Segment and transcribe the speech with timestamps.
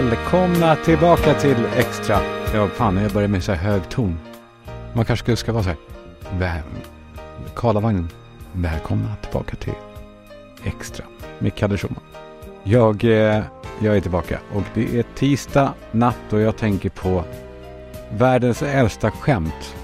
[0.00, 2.18] Välkomna tillbaka till Extra.
[2.54, 4.18] Ja, fan, jag börjar med så här hög ton.
[4.92, 5.78] Man kanske ska vara så här.
[6.38, 6.62] Väl,
[7.54, 8.08] Karlavagnen.
[8.52, 9.72] Välkomna tillbaka till
[10.64, 11.04] Extra
[11.38, 12.02] med Kalle Schumann.
[12.62, 13.42] Jag, eh,
[13.80, 17.24] jag är tillbaka och det är tisdag natt och jag tänker på
[18.10, 19.76] världens äldsta skämt.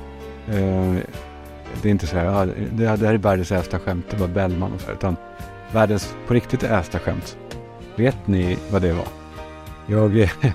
[0.48, 0.94] Eh,
[1.82, 4.72] det är inte så ah, här, det här är världens äldsta skämt, det var Bellman
[4.72, 5.16] och så här, utan
[5.72, 7.38] världens på riktigt äldsta skämt.
[7.96, 9.25] Vet ni vad det var?
[9.86, 10.30] Jag, eh,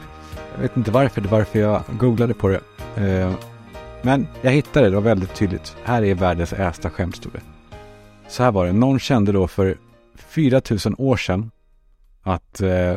[0.55, 2.61] jag vet inte varför, det varför jag googlade på det.
[2.95, 3.33] Eh,
[4.01, 5.75] men jag hittade det, det var väldigt tydligt.
[5.83, 7.41] Här är världens äldsta skämt, stod det.
[8.27, 9.77] Så här var det, någon kände då för
[10.15, 11.51] 4000 år sedan
[12.21, 12.95] att eh,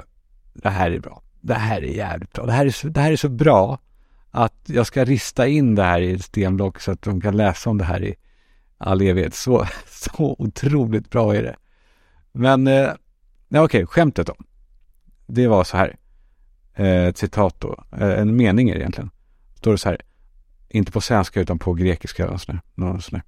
[0.55, 1.23] det här är bra.
[1.41, 2.46] Det här är jävligt bra.
[2.46, 3.79] Det här är, så, det här är så bra
[4.30, 7.71] att jag ska rista in det här i ett stenblock så att de kan läsa
[7.71, 8.15] om det här i
[8.79, 9.35] all evighet.
[9.35, 11.57] Så, så otroligt bra är det.
[12.32, 12.90] Men, eh,
[13.49, 14.35] okej, okay, skämtet då.
[15.27, 15.96] Det var så här.
[16.75, 19.11] Eh, ett citat då, eh, en mening är det egentligen.
[19.55, 19.99] Står det så här.
[20.69, 22.30] Inte på svenska utan på grekiska.
[22.30, 22.61] Och sådär,
[23.01, 23.23] sådär.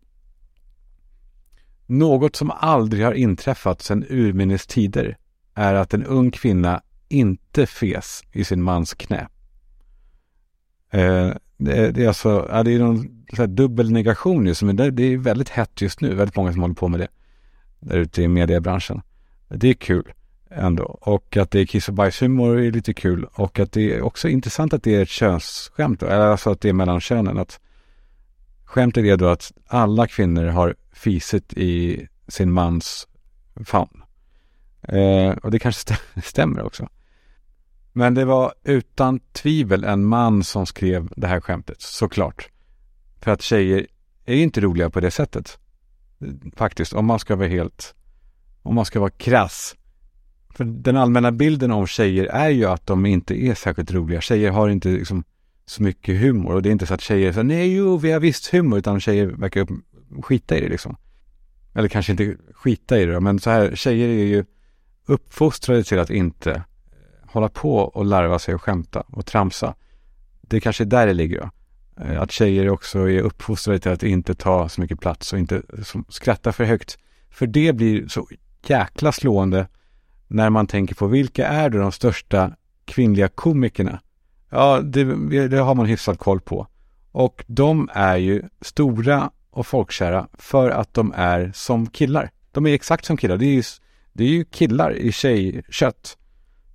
[1.87, 5.17] Något som aldrig har inträffat sedan urminnes tider
[5.55, 9.29] är att en ung kvinna inte fes i sin mans knä.
[10.91, 14.91] Eh, det, det, är alltså, ja, det är någon så dubbel negation ju, som det,
[14.91, 17.09] det är väldigt hett just nu, väldigt många som håller på med det
[17.81, 19.03] där ute i mediebranschen.
[19.49, 20.13] Det är kul
[20.57, 20.85] ändå.
[20.85, 23.27] Och att det är kiss och bajshumor är lite kul.
[23.33, 26.01] Och att det är också intressant att det är ett könsskämt.
[26.01, 27.39] då, alltså att det är mellan könen.
[27.39, 27.61] Att
[28.65, 33.09] skämtet är då att alla kvinnor har fisit i sin mans
[33.65, 34.03] famn.
[34.83, 36.89] Eh, och det kanske st stämmer också.
[37.93, 42.49] Men det var utan tvivel en man som skrev det här skämtet, såklart.
[43.21, 43.87] För att tjejer
[44.25, 45.59] är inte roliga på det sättet.
[46.57, 47.95] Faktiskt, om man ska vara helt,
[48.63, 49.77] om man ska vara krass.
[50.57, 54.21] För den allmänna bilden av tjejer är ju att de inte är särskilt roliga.
[54.21, 55.25] Tjejer har inte liksom
[55.67, 58.21] så mycket humor och det är inte så att tjejer säger nej jo vi har
[58.21, 59.67] visst humor utan tjejer verkar
[60.23, 60.97] skita i det liksom.
[61.75, 64.45] Eller kanske inte skita i det då, men så här tjejer är ju
[65.07, 66.63] uppfostrade till att inte eh,
[67.23, 69.75] hålla på och larva sig och skämta och tramsa.
[70.41, 71.51] Det kanske är där det ligger då.
[72.05, 75.57] Eh, att tjejer också är uppfostrade till att inte ta så mycket plats och inte
[75.57, 76.99] eh, skratta för högt.
[77.31, 78.29] För det blir så
[78.67, 79.67] jäkla slående
[80.29, 82.53] när man tänker på vilka är då de största
[82.85, 84.01] kvinnliga komikerna?
[84.51, 85.05] Ja, det,
[85.49, 86.67] det, har man hyfsat koll på.
[87.13, 92.31] Och de är ju stora och folkkära för att de är som killar.
[92.53, 93.37] De är exakt som killar.
[93.37, 93.63] Det är ju,
[94.13, 96.19] det är ju killar i tjejkött.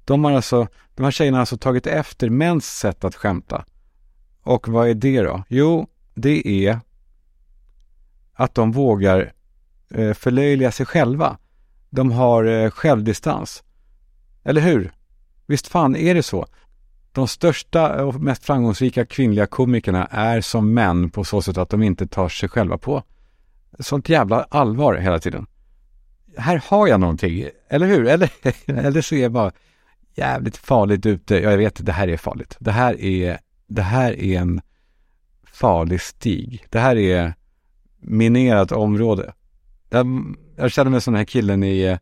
[0.06, 3.66] De har alltså, de här tjejerna har alltså tagit efter mäns sätt att skämta.
[4.44, 5.44] Och vad är det då?
[5.48, 6.80] Jo, det är
[8.34, 9.34] att de vågar
[9.90, 11.38] eh, förlöjliga sig själva.
[11.92, 13.64] De har eh, självdistans.
[14.44, 14.92] Eller hur?
[15.46, 16.48] Visst fan är det så?
[17.12, 21.84] De största och mest framgångsrika kvinnliga komikerna är som män på så sätt att de
[21.84, 23.04] inte tar sig själva på
[23.80, 25.48] sånt jävla allvar hela tiden.
[26.38, 28.08] Här har jag någonting, eller hur?
[28.08, 28.30] Eller,
[28.66, 29.52] eller så är jag bara
[30.16, 31.36] jävligt farligt ute.
[31.36, 32.56] Jag vet, det här är farligt.
[32.60, 34.62] Det här är, det här är en
[35.44, 36.66] farlig stig.
[36.70, 37.34] Det här är
[38.00, 39.34] minerat område.
[40.56, 41.98] Jag känner mig som den här killen i eh,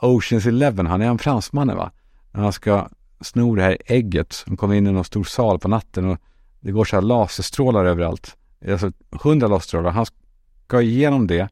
[0.00, 0.86] Oceans Eleven.
[0.86, 1.92] Han är en fransman va?
[2.32, 2.88] När han ska
[3.20, 4.44] sno det här ägget.
[4.46, 6.18] Han kommer in i någon stor sal på natten och
[6.60, 8.36] det går så här laserstrålar överallt.
[8.68, 8.92] Alltså
[9.22, 9.90] hundra laserstrålar.
[9.90, 10.06] Han
[10.66, 11.48] ska igenom det.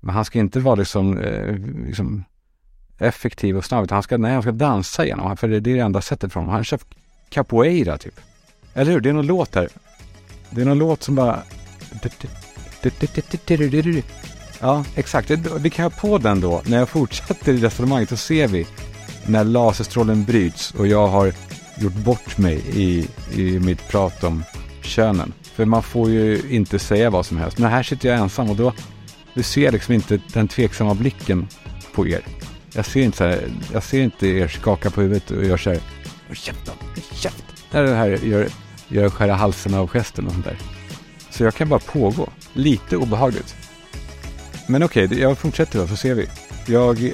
[0.00, 1.56] Men han ska inte vara liksom, eh,
[1.86, 2.24] liksom
[2.98, 3.90] effektiv och snabb.
[3.90, 6.54] Han ska, nej, han ska dansa igenom, för det är det enda sättet för honom.
[6.54, 6.80] Han kör
[7.28, 8.20] capoeira typ.
[8.74, 9.00] Eller hur?
[9.00, 9.68] Det är någon låt här.
[10.50, 11.42] Det är någon låt som bara...
[14.62, 15.30] Ja, exakt.
[15.60, 16.62] Vi kan ha på den då.
[16.64, 18.66] När jag fortsätter i resonemanget så ser vi
[19.26, 21.32] när laserstrålen bryts och jag har
[21.78, 24.44] gjort bort mig i, i mitt prat om
[24.82, 25.32] könen.
[25.42, 27.58] För man får ju inte säga vad som helst.
[27.58, 28.72] Men här sitter jag ensam och då,
[29.34, 31.48] du ser liksom inte den tveksamma blicken
[31.94, 32.22] på er.
[32.74, 35.70] Jag ser inte så här, jag ser inte er skaka på huvudet och göra så
[35.70, 35.80] här.
[36.28, 36.74] Håll Käften,
[37.12, 37.44] käft.
[37.70, 38.48] När det här gör,
[38.88, 40.58] gör skära halsen av gesten och sånt där.
[41.30, 42.28] Så jag kan bara pågå.
[42.52, 43.56] Lite obehagligt.
[44.66, 46.26] Men okej, okay, jag fortsätter då så ser vi.
[46.66, 47.12] Jag,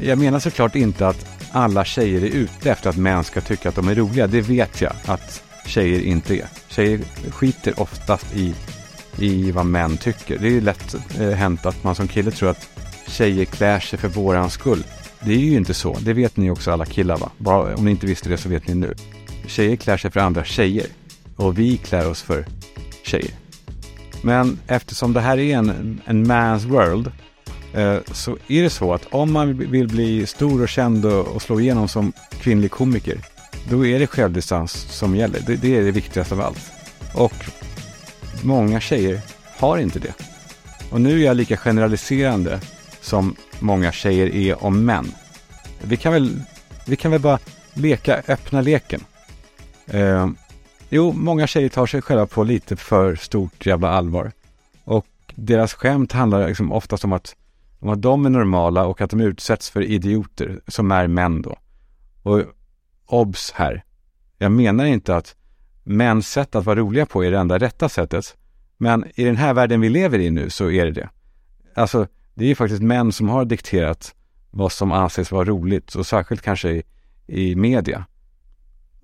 [0.00, 3.74] jag menar såklart inte att alla tjejer är ute efter att män ska tycka att
[3.74, 4.26] de är roliga.
[4.26, 6.46] Det vet jag att tjejer inte är.
[6.68, 7.00] Tjejer
[7.30, 8.54] skiter oftast i,
[9.18, 10.38] i vad män tycker.
[10.38, 12.68] Det är ju lätt eh, hänt att man som kille tror att
[13.06, 14.84] tjejer klär sig för våran skull.
[15.20, 15.98] Det är ju inte så.
[16.00, 17.30] Det vet ni också alla killar va?
[17.38, 18.94] Bara, om ni inte visste det så vet ni nu.
[19.46, 20.86] Tjejer klär sig för andra tjejer.
[21.36, 22.46] Och vi klär oss för
[23.02, 23.43] tjejer.
[24.24, 27.12] Men eftersom det här är en, en man's world
[27.74, 31.42] eh, så är det så att om man vill bli stor och känd och, och
[31.42, 33.18] slå igenom som kvinnlig komiker
[33.68, 35.40] då är det självdistans som gäller.
[35.46, 36.72] Det, det är det viktigaste av allt.
[37.14, 37.34] Och
[38.42, 39.20] många tjejer
[39.58, 40.14] har inte det.
[40.90, 42.60] Och nu är jag lika generaliserande
[43.00, 45.12] som många tjejer är om män.
[45.82, 46.42] Vi kan väl,
[46.86, 47.38] vi kan väl bara
[47.74, 49.00] leka öppna leken.
[49.86, 50.28] Eh,
[50.94, 54.32] jo, många tjejer tar sig själva på lite för stort jävla allvar.
[54.84, 57.36] Och deras skämt handlar liksom oftast om att,
[57.78, 61.56] om att de är normala och att de utsätts för idioter som är män då.
[62.22, 62.42] Och
[63.06, 63.84] obs här.
[64.38, 65.36] Jag menar inte att
[65.82, 68.36] mäns sätt att vara roliga på är det enda rätta sättet.
[68.76, 71.08] Men i den här världen vi lever i nu så är det det.
[71.74, 74.14] Alltså, det är ju faktiskt män som har dikterat
[74.50, 76.82] vad som anses vara roligt och särskilt kanske i,
[77.26, 78.06] i media.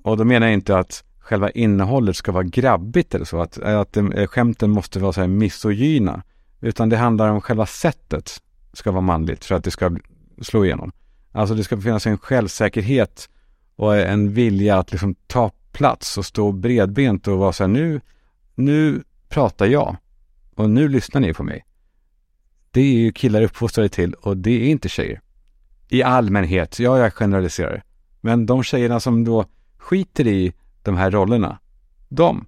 [0.02, 3.96] Och då menar jag inte att själva innehållet ska vara grabbigt eller så, att, att
[3.96, 6.22] eh, skämten måste vara så här misogyna.
[6.60, 9.96] Utan det handlar om själva sättet ska vara manligt för att det ska
[10.42, 10.92] slå igenom.
[11.32, 13.28] Alltså det ska finnas en självsäkerhet
[13.76, 18.00] och en vilja att liksom ta plats och stå bredbent och vara så här, nu,
[18.54, 19.96] nu pratar jag
[20.54, 21.64] och nu lyssnar ni på mig.
[22.70, 25.20] Det är ju killar uppfostrade till och det är inte tjejer.
[25.88, 27.82] I allmänhet, ja jag generaliserar.
[28.20, 29.44] Men de tjejerna som då
[29.78, 30.52] skiter i
[30.82, 31.58] de här rollerna,
[32.08, 32.46] de,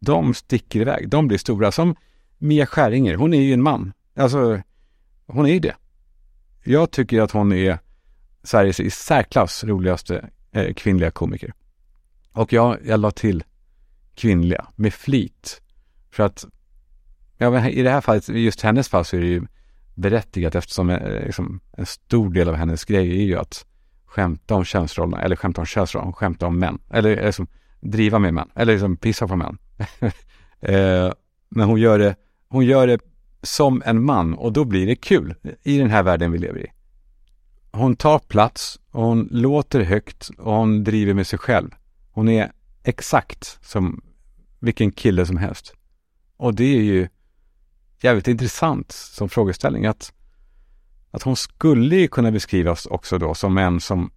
[0.00, 1.08] de sticker iväg.
[1.08, 1.72] De blir stora.
[1.72, 1.96] Som
[2.38, 3.92] Mia Skäringer, hon är ju en man.
[4.16, 4.62] Alltså,
[5.26, 5.74] hon är ju det.
[6.64, 7.78] Jag tycker att hon är
[8.42, 11.52] Sveriges i särklass roligaste eh, kvinnliga komiker.
[12.32, 13.44] Och jag, jag la till
[14.14, 15.62] kvinnliga med flit.
[16.10, 16.44] För att
[17.38, 19.46] ja, i det här fallet, just hennes fall så är det ju
[19.94, 23.66] berättigat eftersom eh, liksom, en stor del av hennes grej är ju att
[24.08, 26.78] skämta om könsrollerna, eller skämta om könsrollerna, skämta om män.
[26.90, 27.46] Eller liksom,
[27.80, 29.58] driva med män, eller liksom pissa på män.
[30.60, 31.12] eh,
[31.48, 32.16] men hon gör, det,
[32.48, 33.00] hon gör det
[33.42, 36.66] som en man och då blir det kul i den här världen vi lever i.
[37.72, 41.70] Hon tar plats och hon låter högt och hon driver med sig själv.
[42.10, 42.52] Hon är
[42.82, 44.00] exakt som
[44.58, 45.74] vilken kille som helst.
[46.36, 47.08] Och det är ju
[48.02, 50.12] jävligt intressant som frågeställning att,
[51.10, 54.10] att hon skulle ju kunna beskrivas också då som en som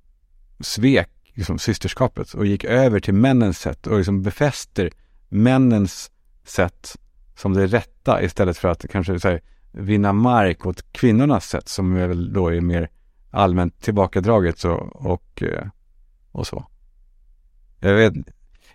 [0.60, 4.92] svek liksom, systerskapet och gick över till männens sätt och liksom befäster
[5.30, 6.12] männens
[6.46, 6.98] sätt
[7.36, 9.42] som det rätta istället för att kanske här,
[9.72, 12.90] vinna mark åt kvinnornas sätt som är väl då är mer
[13.32, 15.44] allmänt tillbakadraget och, och,
[16.32, 16.66] och så.
[17.80, 18.14] Jag vet,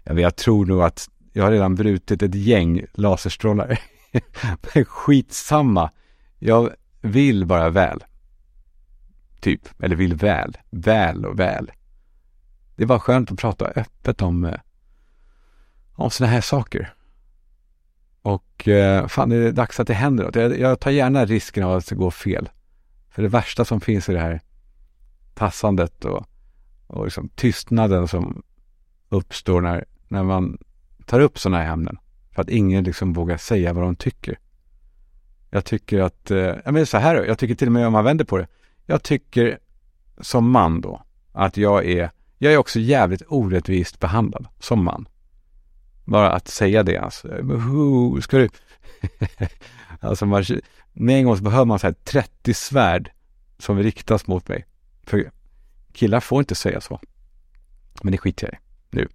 [0.04, 3.80] jag, vet, jag tror nog att jag har redan brutit ett gäng laserstrålar.
[4.74, 5.90] Men skitsamma.
[6.38, 6.70] Jag
[7.06, 8.05] vill bara väl.
[9.41, 9.82] Typ.
[9.82, 10.56] Eller vill väl.
[10.70, 11.70] Väl och väl.
[12.76, 14.61] Det är bara skönt att prata öppet om, eh,
[15.93, 16.94] om sådana här saker.
[18.23, 20.37] Och eh, fan, det är dags att det händer något.
[20.37, 22.49] Jag, jag tar gärna risken av att det går fel.
[23.11, 24.41] För det värsta som finns är det här
[25.35, 26.26] tassandet och,
[26.87, 28.43] och liksom tystnaden som
[29.08, 30.58] uppstår när, när man
[31.05, 31.99] tar upp sådana här ämnen.
[32.31, 34.38] För att ingen liksom vågar säga vad de tycker.
[35.56, 38.25] Jag tycker att, eh, men så här, jag tycker till och med om man vänder
[38.25, 38.47] på det.
[38.87, 39.58] Jag tycker
[40.20, 45.08] som man då att jag är, jag är också jävligt orättvist behandlad som man.
[46.05, 47.29] Bara att säga det alltså.
[48.23, 48.49] Ska du...
[50.00, 50.44] alltså man,
[50.93, 53.10] med en gång så behöver man så här 30 svärd
[53.58, 54.67] som riktas mot mig.
[55.03, 55.31] För
[55.93, 57.01] killar får inte säga så.
[58.03, 58.58] Men det skiter jag i
[58.91, 59.08] nu.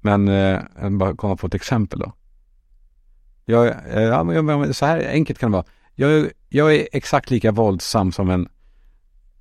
[0.00, 2.12] Men eh, jag bara komma på ett exempel då.
[3.50, 5.66] Jag, eh, så här enkelt kan det vara.
[5.94, 8.48] Jag, jag är exakt lika våldsam som en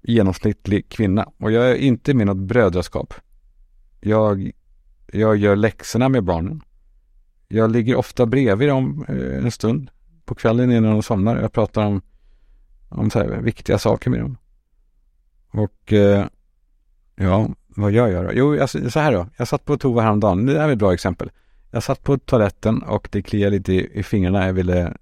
[0.02, 3.14] genomsnittlig kvinna och jag är inte med något brödraskap.
[4.00, 4.52] Jag,
[5.08, 6.62] jag gör läxorna med barnen.
[7.48, 9.90] Jag ligger ofta bredvid dem eh, en stund
[10.26, 11.42] på kvällen innan de somnar.
[11.42, 12.02] Jag pratar om,
[12.90, 14.38] om så här viktiga saker med dem.
[15.52, 16.26] Och eh,
[17.16, 18.32] ja, vad gör jag då?
[18.34, 19.28] Jo, alltså, så här då.
[19.38, 20.46] Jag satt på toa häromdagen.
[20.46, 21.32] Det här är ett bra exempel.
[21.72, 24.46] Jag satt på toaletten och det kliade lite i, i fingrarna.
[24.46, 24.98] Jag ville,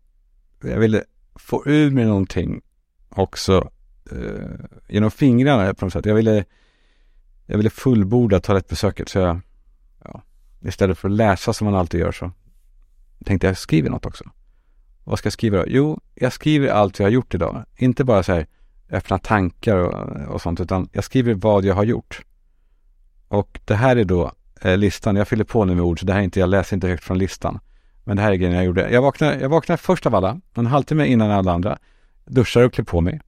[0.61, 1.03] jag ville
[1.35, 2.61] få ur mig någonting
[3.09, 3.69] också
[4.11, 6.05] eh, genom fingrarna på något sätt.
[6.05, 6.45] Jag ville,
[7.45, 9.09] jag ville fullborda toalettbesöket.
[9.09, 9.39] Så jag,
[10.03, 10.21] ja,
[10.61, 12.31] istället för att läsa som man alltid gör så
[13.25, 14.23] tänkte jag skriva något också.
[15.03, 15.63] Vad ska jag skriva då?
[15.67, 17.65] Jo, jag skriver allt jag har gjort idag.
[17.77, 18.47] Inte bara så här
[18.89, 22.21] öppna tankar och, och sånt, utan jag skriver vad jag har gjort.
[23.27, 24.31] Och det här är då
[24.61, 25.15] eh, listan.
[25.15, 27.03] Jag fyller på nu med ord, så det här är inte, jag läser inte högt
[27.03, 27.59] från listan.
[28.03, 28.89] Men det här är grejen jag gjorde.
[28.89, 31.77] Jag vaknade, jag vaknade först av alla, en halvtimme innan alla andra.
[32.25, 33.21] Duschar och klär på mig.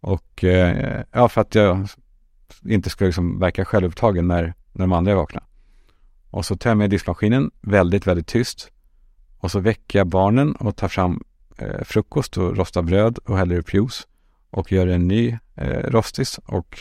[0.00, 1.88] Och eh, ja, för att jag
[2.64, 5.44] inte skulle liksom verka självupptagen när, när de andra vaknar.
[6.30, 8.70] Och så tömmer jag diskmaskinen väldigt, väldigt tyst.
[9.38, 11.24] Och så väcker jag barnen och tar fram
[11.58, 14.06] eh, frukost och rostar bröd och häller upp juice.
[14.50, 16.80] Och gör en ny eh, rostis och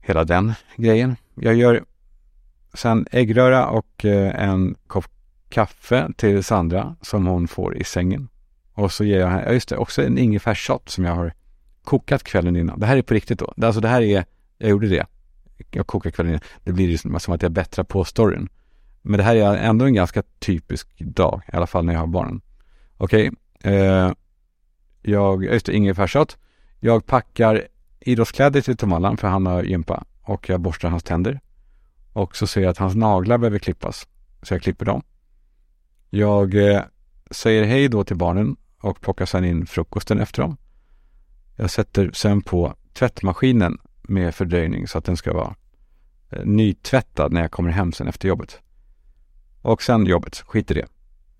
[0.00, 1.16] hela den grejen.
[1.34, 1.84] Jag gör
[2.78, 5.06] sen äggröra och eh, en kopp
[5.48, 8.28] kaffe till Sandra som hon får i sängen.
[8.74, 11.32] Och så ger jag henne, just det, också en ingefärsshot som jag har
[11.84, 12.80] kokat kvällen innan.
[12.80, 13.54] Det här är på riktigt då.
[13.62, 14.24] Alltså det här är,
[14.58, 15.06] jag gjorde det.
[15.70, 16.42] Jag kokade kvällen innan.
[16.64, 18.48] Det blir ju som att jag bättrar på storyn.
[19.02, 22.06] Men det här är ändå en ganska typisk dag, i alla fall när jag har
[22.06, 22.40] barnen.
[22.96, 24.12] Okej, okay, eh,
[25.02, 26.38] jag, just det, ingefärsshot.
[26.80, 27.68] Jag packar
[28.00, 31.40] idrottskläder till Tom Allan för han har gympa och jag borstar hans tänder.
[32.16, 34.08] Och så ser jag att hans naglar behöver klippas.
[34.42, 35.02] Så jag klipper dem.
[36.10, 36.82] Jag eh,
[37.30, 40.56] säger hej då till barnen och plockar sedan in frukosten efter dem.
[41.56, 45.54] Jag sätter sen på tvättmaskinen med fördröjning så att den ska vara
[46.30, 48.60] eh, nytvättad när jag kommer hem sen efter jobbet.
[49.62, 50.86] Och sen jobbet, skit i det.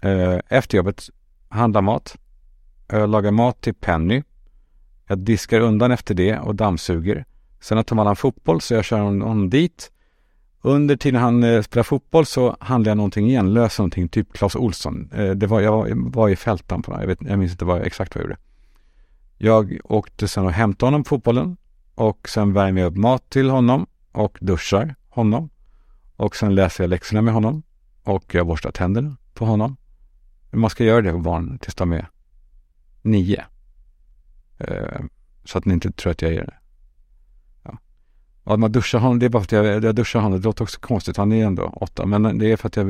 [0.08, 1.10] Eh, efter jobbet,
[1.48, 2.16] handla mat.
[2.88, 4.22] Jag lagar mat till Penny.
[5.06, 7.24] Jag diskar undan efter det och dammsuger.
[7.60, 9.92] Sen har Tom Allan fotboll så jag kör honom dit.
[10.66, 14.56] Under tiden han eh, spelar fotboll så handlar jag någonting igen, löser någonting, typ Clas
[14.56, 15.10] Olsson.
[15.12, 18.14] Eh, det var, jag var i fältan på jag, vet, jag minns inte vad, exakt
[18.14, 18.40] vad jag gjorde.
[19.38, 21.56] Jag åkte sen och hämtade honom på fotbollen
[21.94, 25.50] och sen värmer jag upp mat till honom och duschar honom.
[26.16, 27.62] Och sen läser jag läxorna med honom
[28.02, 29.76] och jag borstar tänderna på honom.
[30.50, 32.08] Man ska göra det på barn tills de är
[33.02, 33.44] nio.
[34.58, 35.00] Eh,
[35.44, 36.60] så att ni inte tror att jag är
[38.46, 40.40] och att man duschar honom, det är bara för att jag, jag duschar honom.
[40.40, 41.16] Det låter också konstigt.
[41.16, 42.06] Han är ändå åtta.
[42.06, 42.86] Men det är för att jag,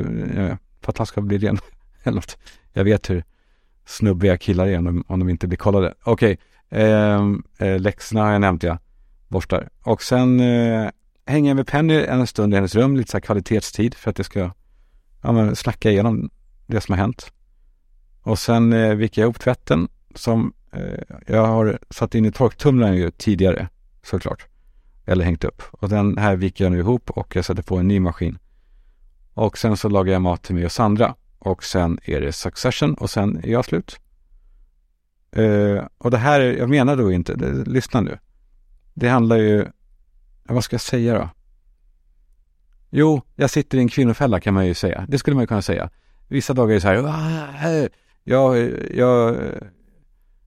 [0.80, 1.58] för att han ska bli ren.
[2.02, 2.38] Eller något.
[2.72, 3.24] Jag vet hur
[3.86, 5.94] snubbiga killar är om de, om de inte blir kollade.
[6.02, 6.38] Okej,
[6.70, 7.68] okay.
[7.68, 8.78] Eh, läxorna har jag nämnt ja.
[9.28, 9.68] Borstar.
[9.82, 10.90] Och sen eh,
[11.26, 14.18] hänger jag med Penny en stund i hennes rum, lite så här kvalitetstid för att
[14.18, 14.50] jag ska
[15.22, 16.30] ja, men, snacka igenom
[16.66, 17.32] det som har hänt.
[18.22, 22.96] Och sen eh, viker jag ihop tvätten som eh, jag har satt in i torktumlaren
[22.96, 23.68] ju tidigare
[24.02, 24.46] såklart
[25.06, 25.62] eller hängt upp.
[25.70, 28.38] Och den här viker jag nu ihop och jag sätter på en ny maskin.
[29.34, 31.14] Och sen så lagar jag mat till mig och Sandra.
[31.38, 34.00] Och sen är det succession och sen är jag slut.
[35.38, 38.18] Uh, och det här, jag menar då inte, det, lyssna nu.
[38.94, 39.66] Det handlar ju,
[40.42, 41.28] vad ska jag säga då?
[42.90, 45.06] Jo, jag sitter i en kvinnofälla kan man ju säga.
[45.08, 45.90] Det skulle man ju kunna säga.
[46.28, 47.88] Vissa dagar är det så här,
[48.24, 48.58] jag,
[48.94, 49.36] jag,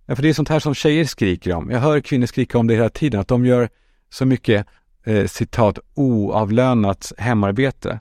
[0.05, 1.69] ja, för det är sånt här som tjejer skriker om.
[1.69, 3.69] Jag hör kvinnor skrika om det hela tiden, att de gör
[4.09, 4.65] så mycket
[5.03, 7.99] eh, citat oavlönat hemarbete.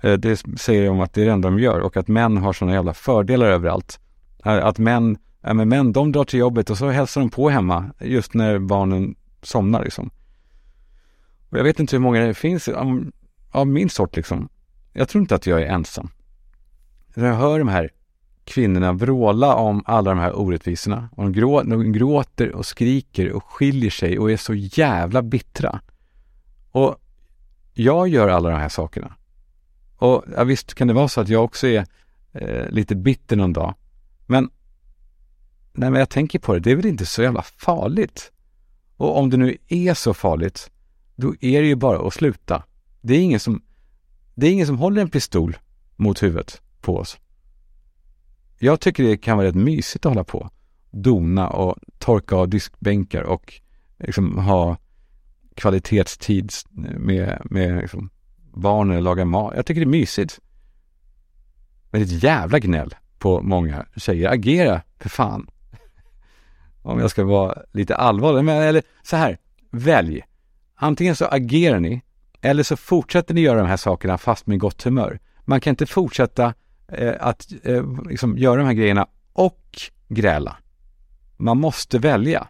[0.00, 2.52] Eh, det säger om att det är det enda de gör och att män har
[2.52, 4.00] sådana jävla fördelar överallt.
[4.44, 7.48] Eh, att män, ja men män de drar till jobbet och så hälsar de på
[7.48, 10.10] hemma just när barnen somnar liksom.
[11.48, 13.10] Och jag vet inte hur många det finns av,
[13.50, 14.48] av min sort liksom.
[14.92, 16.08] Jag tror inte att jag är ensam.
[17.14, 17.90] När jag hör de här
[18.44, 21.08] kvinnorna vråla om alla de här orättvisorna.
[21.12, 25.80] Och de, grå, de gråter och skriker och skiljer sig och är så jävla bittra.
[26.70, 26.96] Och
[27.74, 29.14] jag gör alla de här sakerna.
[29.96, 31.86] Och ja, visst kan det vara så att jag också är
[32.32, 33.74] eh, lite bitter någon dag.
[34.26, 34.50] Men
[35.72, 38.32] när jag tänker på det, det är väl inte så jävla farligt.
[38.96, 40.70] Och om det nu är så farligt,
[41.16, 42.62] då är det ju bara att sluta.
[43.00, 43.62] Det är ingen som,
[44.34, 45.56] det är ingen som håller en pistol
[45.96, 47.18] mot huvudet på oss.
[48.58, 50.50] Jag tycker det kan vara rätt mysigt att hålla på.
[50.90, 53.54] Dona och torka av diskbänkar och
[53.98, 54.76] liksom ha
[55.54, 56.52] kvalitetstid
[56.98, 58.10] med, med liksom
[58.54, 59.52] barnen och laga mat.
[59.56, 60.40] Jag tycker det är mysigt.
[61.90, 64.32] Men det är ett jävla gnäll på många tjejer.
[64.32, 65.46] Agera för fan.
[66.82, 68.44] Om jag ska vara lite allvarlig.
[68.44, 69.38] Men, eller så här,
[69.70, 70.24] välj.
[70.74, 72.02] Antingen så agerar ni
[72.40, 75.20] eller så fortsätter ni göra de här sakerna fast med gott humör.
[75.44, 76.54] Man kan inte fortsätta
[76.88, 80.56] eh, att eh, liksom göra de här grejerna och gräla.
[81.36, 82.48] Man måste välja.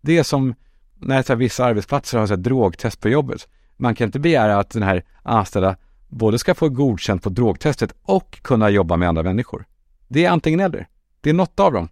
[0.00, 0.54] Det är som
[0.94, 3.48] när så här, vissa arbetsplatser har så här, drogtest på jobbet.
[3.76, 5.76] Man kan inte begära att den här anställda
[6.08, 9.66] både ska få godkänt på drogtestet och kunna jobba med andra människor.
[10.08, 10.88] Det är antingen eller.
[11.20, 11.88] Det är något av dem.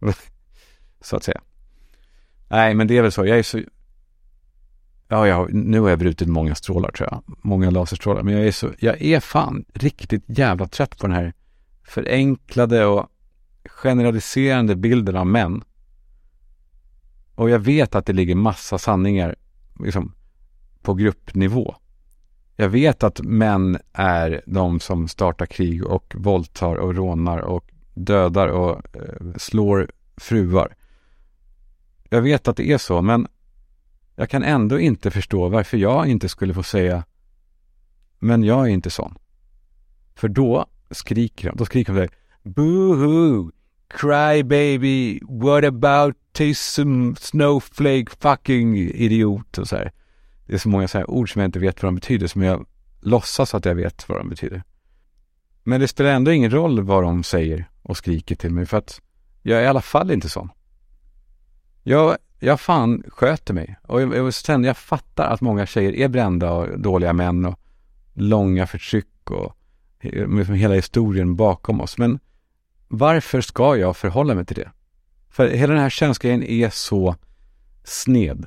[1.00, 1.40] så att säga.
[2.48, 3.26] Nej, men det är väl så.
[3.26, 3.60] Jag är så
[5.08, 7.22] Ja, jag, nu har jag brutit många strålar tror jag.
[7.42, 8.22] Många laserstrålar.
[8.22, 11.32] Men jag är så, jag är fan riktigt jävla trött på den här
[11.82, 13.06] förenklade och
[13.64, 15.64] generaliserande bilden av män.
[17.34, 19.36] Och jag vet att det ligger massa sanningar
[19.80, 20.12] liksom,
[20.82, 21.74] på gruppnivå.
[22.56, 28.48] Jag vet att män är de som startar krig och våldtar och rånar och dödar
[28.48, 30.76] och eh, slår fruar.
[32.08, 33.26] Jag vet att det är så, men
[34.16, 37.04] jag kan ändå inte förstå varför jag inte skulle få säga
[38.18, 39.18] Men jag är inte sån.
[40.14, 42.08] För då skriker de, då skriker de
[42.42, 43.52] Boohoo!
[43.88, 45.20] Cry baby!
[45.22, 49.92] What about autism, snowflake, fucking idiot och så här.
[50.46, 52.42] Det är så många så här ord som jag inte vet vad de betyder, som
[52.42, 52.66] jag
[53.00, 54.62] låtsas att jag vet vad de betyder.
[55.62, 59.00] Men det spelar ändå ingen roll vad de säger och skriker till mig, för att
[59.42, 60.48] jag är i alla fall inte sån.
[61.82, 63.76] Jag, jag fan sköter mig.
[63.82, 67.60] Och jag, jag, sen, jag fattar att många tjejer är brända och dåliga män och
[68.14, 69.56] långa förtryck och
[70.12, 71.98] med liksom hela historien bakom oss.
[71.98, 72.18] Men
[72.88, 74.70] varför ska jag förhålla mig till det?
[75.30, 77.16] För hela den här könsgrejen är så
[77.84, 78.46] sned.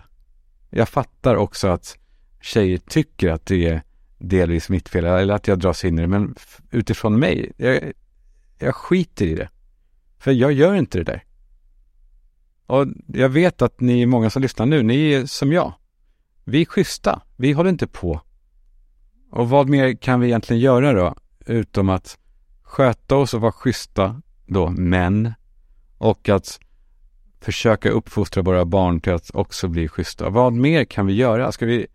[0.69, 1.97] Jag fattar också att
[2.41, 3.81] tjejer tycker att det är
[4.17, 6.07] delvis mitt fel eller att jag dras in i det.
[6.07, 6.35] Men
[6.71, 7.91] utifrån mig, jag,
[8.59, 9.49] jag skiter i det.
[10.19, 11.23] För jag gör inte det där.
[12.67, 15.73] Och jag vet att ni är många som lyssnar nu, ni är som jag.
[16.43, 18.21] Vi är schyssta, vi håller inte på.
[19.31, 21.15] Och vad mer kan vi egentligen göra då?
[21.45, 22.17] Utom att
[22.61, 25.33] sköta oss och vara schyssta då, män.
[25.97, 26.59] Och att
[27.39, 30.29] försöka uppfostra våra barn till att också bli schyssta.
[30.29, 31.51] Vad mer kan vi göra?
[31.51, 31.87] Ska vi,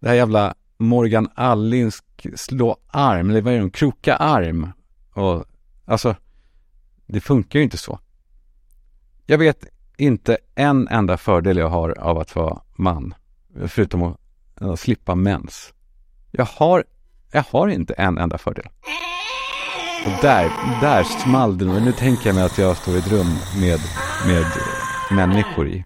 [0.00, 2.04] det här jävla Morgan Allinsk
[2.34, 4.72] slå arm, eller vad är det, kroka arm?
[5.12, 5.44] Och
[5.84, 6.16] alltså,
[7.06, 8.00] det funkar ju inte så.
[9.26, 9.66] Jag vet
[9.96, 13.14] inte en enda fördel jag har av att vara man,
[13.66, 14.16] förutom att,
[14.60, 15.72] att slippa mens.
[16.30, 16.84] Jag har,
[17.32, 18.68] jag har inte en enda fördel.
[20.06, 20.50] Och där,
[20.80, 21.82] där small det nog.
[21.82, 23.80] Nu tänker jag mig att jag står i ett rum med,
[24.26, 24.46] med
[25.10, 25.84] människor i.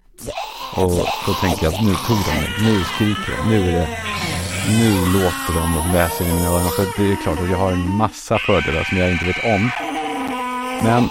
[0.75, 3.87] Och då tänker jag att nu tog de mig, nu skriker jag, nu är det,
[4.67, 6.69] nu låter de och läser i mina öron.
[6.69, 9.69] För det är klart att jag har en massa fördelar som jag inte vet om.
[10.83, 11.09] Men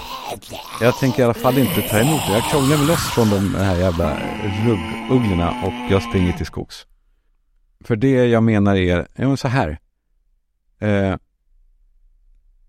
[0.81, 2.33] jag tänker i alla fall inte ta emot det.
[2.33, 4.17] Jag krånglar mig loss från de här jävla
[4.65, 6.87] ruggugglorna och jag springer till skogs.
[7.83, 9.79] För det jag menar är, ja men så här.
[10.79, 11.15] Eh,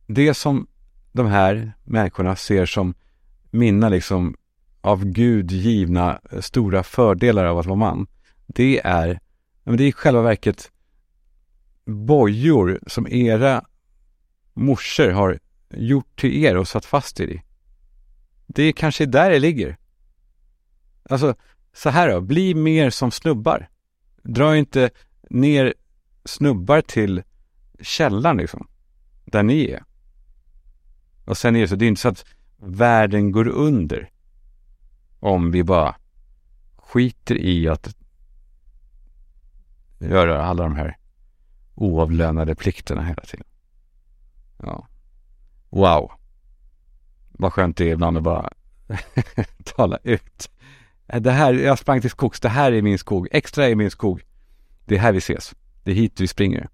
[0.06, 0.66] det som
[1.12, 2.94] de här människorna ser som
[3.50, 4.36] mina liksom
[4.80, 8.06] av Gud givna stora fördelar av att vara man.
[8.46, 9.20] Det är,
[9.64, 10.70] det är i själva verket
[11.84, 13.64] bojor som era
[14.54, 15.38] morsor har
[15.70, 17.42] gjort till er och satt fast er i.
[18.54, 19.76] Det är kanske där det ligger.
[21.10, 21.34] Alltså,
[21.72, 23.68] så här då, bli mer som snubbar.
[24.22, 24.90] Dra inte
[25.30, 25.74] ner
[26.24, 27.22] snubbar till
[27.80, 28.68] källan liksom,
[29.24, 29.84] där ni är.
[31.24, 32.24] Och sen är det så, det är inte så att
[32.56, 34.10] världen går under
[35.20, 35.94] om vi bara
[36.76, 37.96] skiter i att
[39.98, 40.96] göra alla de här
[41.74, 43.46] oavlönade plikterna hela tiden.
[44.58, 44.86] Ja.
[45.70, 46.12] Wow.
[47.32, 48.50] Vad skönt det är ibland att bara
[49.64, 50.50] tala ut.
[51.06, 53.90] Äh, det här, jag sprang till skogs, det här är min skog, extra är min
[53.90, 54.22] skog.
[54.84, 55.54] Det är här vi ses.
[55.84, 56.68] Det är hit vi springer.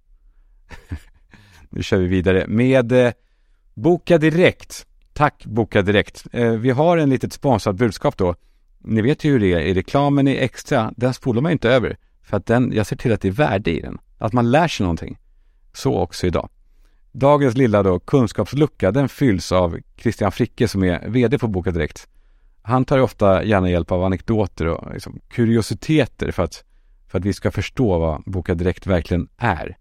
[1.70, 3.12] nu kör vi vidare med eh,
[3.74, 4.86] Boka Direkt.
[5.12, 6.26] Tack Boka Direkt.
[6.32, 8.34] Eh, vi har en litet sponsrat budskap då.
[8.78, 11.96] Ni vet ju hur det är, i reklamen i extra, den spolar man inte över.
[12.22, 13.98] För att den, jag ser till att det är värde i den.
[14.18, 15.18] Att man lär sig någonting.
[15.72, 16.48] Så också idag.
[17.12, 22.08] Dagens lilla då kunskapslucka, den fylls av Christian Fricke som är VD på Boka Direkt.
[22.62, 26.64] Han tar ju ofta gärna hjälp av anekdoter och liksom kuriositeter för att,
[27.08, 29.76] för att vi ska förstå vad Boka Direkt verkligen är.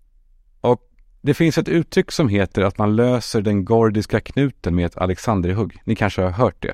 [0.62, 0.82] Och
[1.22, 5.82] det finns ett uttryck som heter att man löser den gordiska knuten med ett Alexanderhugg.
[5.84, 6.74] Ni kanske har hört det.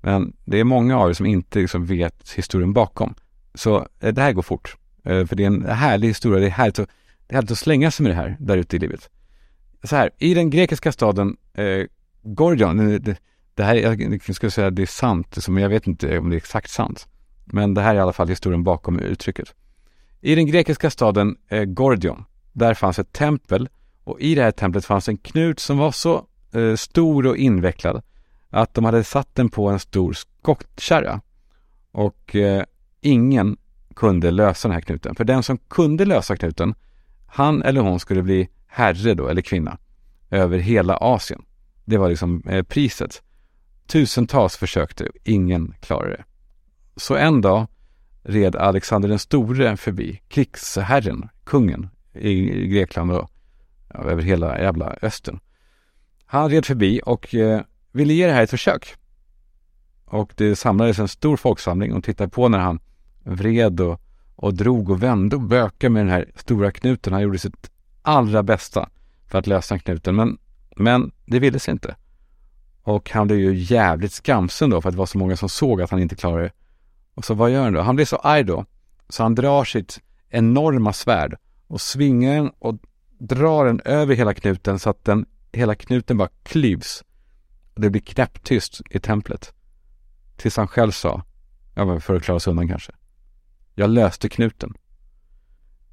[0.00, 3.14] Men det är många av er som inte liksom vet historien bakom.
[3.54, 4.76] Så eh, det här går fort.
[5.04, 6.40] Eh, för det är en härlig historia.
[6.40, 6.88] Det är härligt att,
[7.26, 9.10] det är härligt att slänga sig med det här där ute i livet
[9.84, 11.86] så här, i den grekiska staden eh,
[12.22, 13.16] Gordion, det,
[13.54, 16.38] det, här, jag skulle säga det är sant, men jag vet inte om det är
[16.38, 17.08] exakt sant.
[17.44, 19.54] Men det här är i alla fall historien bakom uttrycket.
[20.20, 23.68] I den grekiska staden eh, Gordion, där fanns ett tempel
[24.04, 28.02] och i det här templet fanns en knut som var så eh, stor och invecklad
[28.50, 31.20] att de hade satt den på en stor skottkärra.
[31.92, 32.64] Och eh,
[33.00, 33.56] ingen
[33.96, 35.14] kunde lösa den här knuten.
[35.14, 36.74] För den som kunde lösa knuten,
[37.26, 39.78] han eller hon skulle bli herre då, eller kvinna,
[40.30, 41.42] över hela Asien.
[41.84, 43.22] Det var liksom eh, priset.
[43.86, 46.24] Tusentals försökte, ingen klarade det.
[46.96, 47.66] Så en dag
[48.22, 53.30] red Alexander den store förbi, krigsherren, kungen i Grekland och
[53.94, 55.40] ja, över hela jävla östern.
[56.26, 57.60] Han red förbi och eh,
[57.92, 58.94] ville ge det här ett försök.
[60.04, 62.80] Och det samlades en stor folksamling och tittade på när han
[63.22, 64.00] vred och,
[64.36, 67.12] och drog och vände och bökade med den här stora knuten.
[67.12, 67.70] Han gjorde sitt
[68.04, 68.88] allra bästa
[69.26, 70.16] för att lösa knuten.
[70.16, 70.38] Men,
[70.76, 71.96] men det ville sig inte.
[72.82, 75.82] Och han blev ju jävligt skamsen då för att det var så många som såg
[75.82, 76.52] att han inte klarade det.
[77.14, 77.80] Och så vad gör han då?
[77.80, 78.64] Han blir så arg då.
[79.08, 81.36] Så han drar sitt enorma svärd
[81.66, 82.74] och svingar den och
[83.18, 87.04] drar den över hela knuten så att den, hela knuten bara klyvs.
[87.74, 89.54] Och det blir knäpptyst i templet.
[90.36, 91.22] Tills han själv sa
[91.74, 92.92] Ja, men för att klara sig undan kanske.
[93.74, 94.74] Jag löste knuten.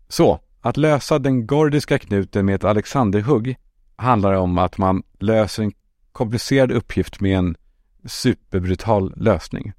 [0.07, 3.57] Så, att lösa den gordiska knuten med ett Alexanderhugg
[3.95, 5.71] handlar om att man löser en
[6.11, 7.55] komplicerad uppgift med en
[8.05, 9.73] superbrutal lösning.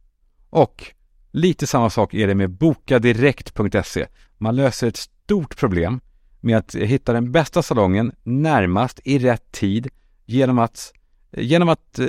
[0.50, 0.84] Och
[1.30, 4.06] lite samma sak är det med bokadirekt.se.
[4.38, 6.00] Man löser ett stort problem
[6.40, 9.88] med att hitta den bästa salongen närmast i rätt tid
[10.24, 10.92] genom att,
[11.30, 12.06] genom att eh,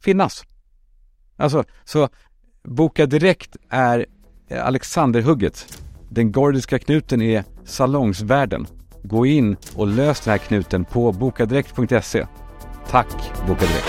[0.00, 0.44] finnas.
[1.36, 2.08] Alltså, så
[2.62, 4.06] Boka Direkt är
[4.50, 5.82] Alexanderhugget.
[6.14, 8.66] Den gordiska knuten är salongsvärden.
[9.02, 12.26] Gå in och lös den här knuten på bokadirekt.se.
[12.90, 13.08] Tack
[13.46, 13.86] Bokadirekt!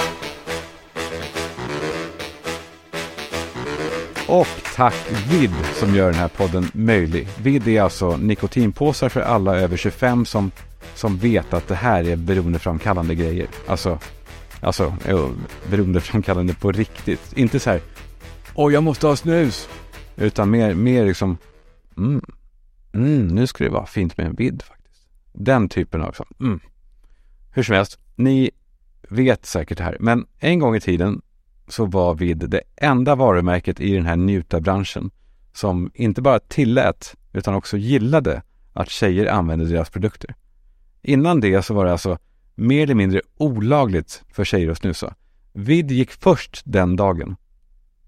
[4.27, 4.95] Och tack
[5.31, 7.27] Vid som gör den här podden möjlig.
[7.41, 10.51] Vid är alltså nikotinpåsar för alla över 25 som,
[10.95, 13.47] som vet att det här är beroendeframkallande grejer.
[13.67, 13.99] Alltså,
[14.61, 14.93] alltså
[15.69, 17.33] beroendeframkallande på riktigt.
[17.35, 17.81] Inte så här,
[18.53, 19.69] åh jag måste ha snus.
[20.15, 21.37] Utan mer, mer liksom,
[21.97, 22.21] mm,
[22.93, 25.07] mm, nu ska det vara fint med en vidd faktiskt.
[25.33, 26.59] Den typen av, liksom, mm.
[27.51, 28.51] Hur som helst, ni
[29.09, 31.21] vet säkert det här, men en gång i tiden
[31.67, 35.11] så var vid det enda varumärket i den här njutarbranschen
[35.53, 38.41] som inte bara tillät utan också gillade
[38.73, 40.35] att tjejer använde deras produkter.
[41.01, 42.17] Innan det så var det alltså
[42.55, 45.15] mer eller mindre olagligt för tjejer att snusa.
[45.53, 47.35] Vid gick först den dagen.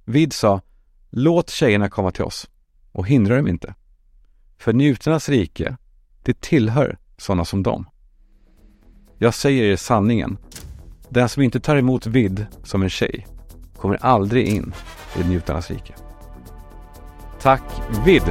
[0.05, 0.61] Vid sa
[1.09, 2.49] Låt tjejerna komma till oss
[2.95, 3.73] och hindra dem inte.
[4.57, 5.77] För njutarnas rike,
[6.23, 7.89] det tillhör sådana som dem.
[9.17, 10.37] Jag säger er sanningen.
[11.09, 13.27] Den som inte tar emot vid som en tjej
[13.77, 14.73] kommer aldrig in
[15.19, 15.93] i njutarnas rike.
[17.41, 17.63] Tack
[18.05, 18.23] vid!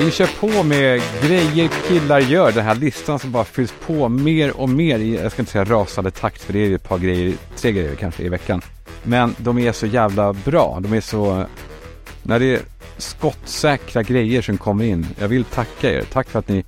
[0.00, 2.52] Vi kör på med grejer killar gör.
[2.52, 5.64] Den här listan som bara fylls på mer och mer i, jag ska inte säga
[5.64, 8.62] rasande takt för det är ett par grejer, tre grejer kanske i veckan.
[9.02, 10.78] Men de är så jävla bra.
[10.80, 11.46] De är så,
[12.22, 12.60] när det är
[12.96, 15.06] skottsäkra grejer som kommer in.
[15.18, 16.02] Jag vill tacka er.
[16.12, 16.64] Tack för att ni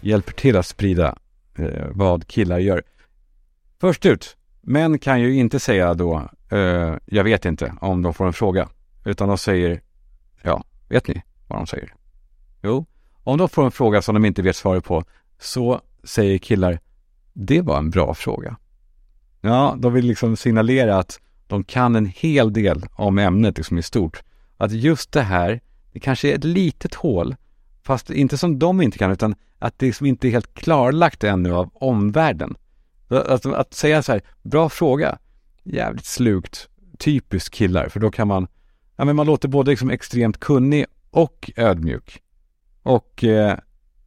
[0.00, 1.18] hjälper till att sprida
[1.58, 2.82] eh, vad killar gör.
[3.80, 8.26] Först ut, män kan ju inte säga då, eh, jag vet inte, om de får
[8.26, 8.68] en fråga.
[9.04, 9.80] Utan de säger,
[10.42, 11.94] ja, vet ni vad de säger?
[12.62, 12.86] Jo,
[13.24, 15.04] om de får en fråga som de inte vet svaret på,
[15.38, 16.80] så säger killar,
[17.32, 18.56] det var en bra fråga.
[19.40, 23.82] Ja, de vill liksom signalera att de kan en hel del om ämnet liksom i
[23.82, 24.22] stort.
[24.56, 25.60] Att just det här,
[25.92, 27.36] det kanske är ett litet hål,
[27.82, 31.54] fast inte som de inte kan, utan att det liksom inte är helt klarlagt ännu
[31.54, 32.54] av omvärlden.
[33.08, 35.18] Att, att säga så här, bra fråga,
[35.62, 38.46] jävligt slukt, typiskt killar, för då kan man,
[38.96, 42.22] ja men man låter både liksom extremt kunnig och ödmjuk.
[42.82, 43.58] Och eh,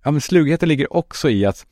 [0.03, 1.65] ja men slugheten ligger också i att,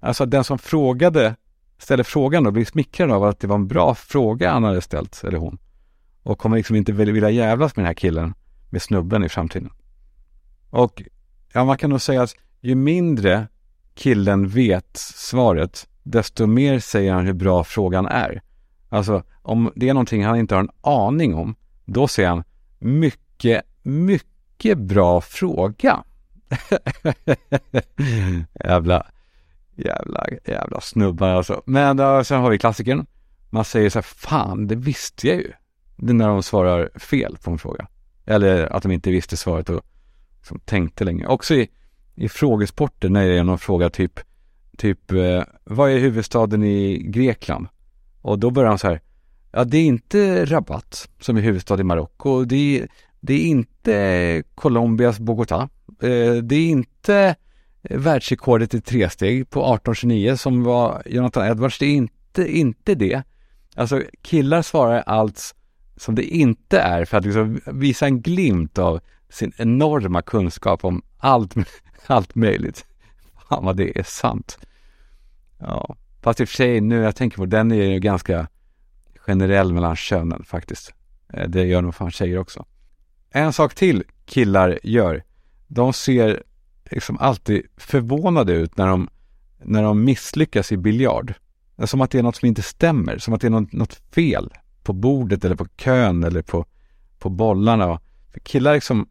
[0.00, 1.36] alltså den som frågade,
[1.78, 5.24] ställer frågan och blir smickrad av att det var en bra fråga han hade ställt,
[5.24, 5.58] eller hon.
[6.22, 8.34] Och kommer liksom inte vilja jävlas med den här killen,
[8.70, 9.70] med snubben i framtiden.
[10.70, 11.02] Och
[11.52, 13.48] ja, man kan nog säga att ju mindre
[13.94, 18.42] killen vet svaret, desto mer säger han hur bra frågan är.
[18.88, 21.54] Alltså, om det är någonting han inte har en aning om,
[21.84, 22.44] då säger han
[22.78, 26.04] mycket, mycket bra fråga.
[28.64, 29.06] jävla,
[29.76, 31.62] jävla, jävla snubbar alltså.
[31.66, 33.06] Men då, sen har vi klassikern.
[33.50, 35.52] Man säger så här, fan, det visste jag ju.
[35.96, 37.88] Det är när de svarar fel på en fråga.
[38.26, 39.82] Eller att de inte visste svaret och
[40.36, 41.26] liksom tänkte länge.
[41.26, 41.70] Också i,
[42.14, 44.20] i frågesporter när det är någon fråga typ
[44.76, 47.68] typ, eh, vad är huvudstaden i Grekland?
[48.22, 49.00] Och då börjar han så här,
[49.52, 52.86] ja det är inte Rabat som är huvudstad i Marocko, det,
[53.20, 55.68] det är inte Colombias Bogotá,
[56.00, 57.36] Eh, det är inte
[57.82, 63.22] eh, världsrekordet i tresteg på 1829 som var Jonathan Edwards, det är inte, inte det.
[63.76, 65.54] Alltså killar svarar allt
[65.96, 71.02] som det inte är för att liksom visa en glimt av sin enorma kunskap om
[71.18, 71.54] allt,
[72.06, 72.86] allt möjligt.
[73.48, 74.58] Fan vad det är sant.
[75.58, 78.48] Ja, fast i och för sig nu jag tänker på den är ju ganska
[79.16, 80.94] generell mellan könen faktiskt.
[81.32, 82.64] Eh, det gör nog fan tjejer också.
[83.30, 85.22] En sak till killar gör.
[85.66, 86.42] De ser
[86.90, 89.08] liksom alltid förvånade ut när de,
[89.58, 91.34] när de misslyckas i biljard.
[91.84, 94.54] Som att det är något som inte stämmer, som att det är något, något fel
[94.82, 96.64] på bordet eller på kön eller på,
[97.18, 98.00] på bollarna.
[98.32, 99.08] För killar liksom,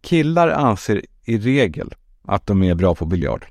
[0.00, 3.46] killar anser i regel att de är bra på biljard.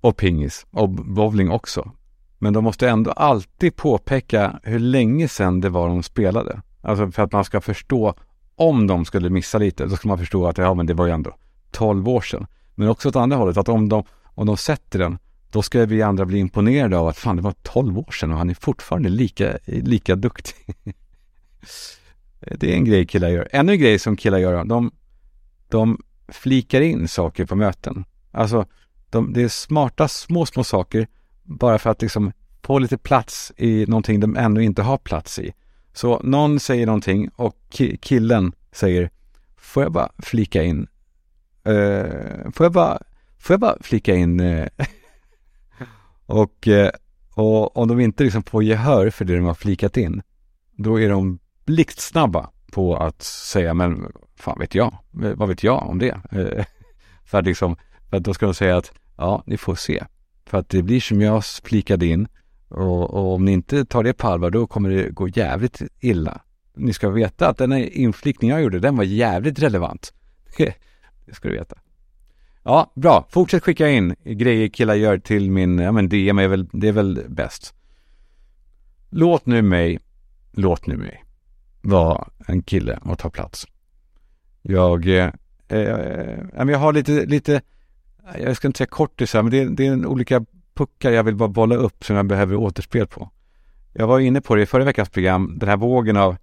[0.00, 0.66] Och pingis.
[0.70, 1.92] Och bowling också.
[2.38, 6.62] Men de måste ändå alltid påpeka hur länge sedan det var de spelade.
[6.80, 8.14] Alltså för att man ska förstå
[8.56, 11.12] om de skulle missa lite, då ska man förstå att ja, men det var ju
[11.12, 11.36] ändå
[11.70, 12.46] 12 år sedan.
[12.74, 15.18] Men också åt andra hållet, att om de, om de sätter den
[15.54, 18.38] då ska vi andra bli imponerade av att fan det var 12 år sedan och
[18.38, 20.54] han är fortfarande lika, lika duktig.
[22.40, 23.48] det är en grej killar gör.
[23.52, 24.90] Ännu en grej som killar gör, de,
[25.68, 28.04] de flikar in saker på möten.
[28.30, 28.66] Alltså,
[29.10, 31.06] de, det är smarta små, små saker
[31.42, 35.52] bara för att liksom få lite plats i någonting de ännu inte har plats i.
[35.94, 39.10] Så någon säger någonting och killen säger
[39.56, 40.86] Får jag bara flika in?
[41.68, 43.02] Uh, får jag bara,
[43.38, 44.40] får jag bara flika in?
[44.40, 44.68] Uh,
[46.26, 46.88] och, uh,
[47.34, 50.22] och om de inte liksom får gehör för det de har flikat in,
[50.72, 55.98] då är de blixtsnabba på att säga, men fan vet jag, vad vet jag om
[55.98, 56.20] det?
[57.24, 57.76] för att liksom,
[58.10, 60.04] för att då ska de säga att, ja, ni får se.
[60.46, 62.28] För att det blir som jag flikade in
[62.68, 66.40] och, och, om ni inte tar det på allvar då kommer det gå jävligt illa.
[66.76, 70.12] Ni ska veta att den här inflikningen jag gjorde, den var jävligt relevant.
[71.26, 71.76] det ska du veta.
[72.62, 73.26] Ja, bra.
[73.30, 76.92] Fortsätt skicka in grejer killar gör till min, ja men DM är väl, det är
[76.92, 77.74] väl bäst.
[79.10, 79.98] Låt nu mig,
[80.52, 81.24] låt nu mig
[81.82, 83.66] vara en kille och ta plats.
[84.62, 85.30] Jag, eh,
[85.68, 87.62] eh, jag har lite, lite,
[88.38, 91.48] jag ska inte säga kortisar, men det, det är en olika puckar jag vill bara
[91.48, 93.30] bolla upp som jag behöver återspel på.
[93.92, 96.36] Jag var inne på det i förra veckans program, den här vågen av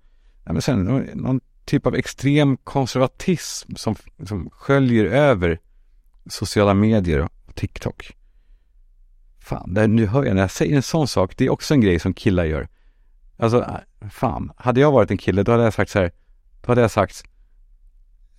[0.43, 5.59] ja, men sen, någon typ av extrem konservatism som, som sköljer över
[6.25, 8.17] sociala medier och TikTok.
[9.39, 11.81] Fan, där, nu hör jag när jag säger en sån sak, det är också en
[11.81, 12.67] grej som killar gör.
[13.37, 16.11] Alltså, äh, fan, hade jag varit en kille då hade jag sagt så här,
[16.61, 17.23] då hade jag sagt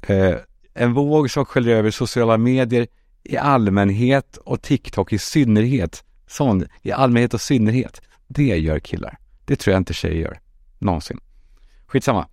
[0.03, 0.37] eh,
[0.75, 2.87] en våg som sköljer över sociala medier
[3.25, 6.05] i allmänhet och TikTok i synnerhet.
[6.27, 8.01] Sån, i allmänhet och synnerhet.
[8.27, 9.19] Det gör killar.
[9.45, 10.41] Det tror jag inte tjejer gör.
[10.79, 11.21] Någonsin.
[11.87, 12.29] Skitsamma.